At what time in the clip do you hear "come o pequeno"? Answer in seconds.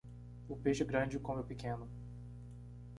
1.19-1.87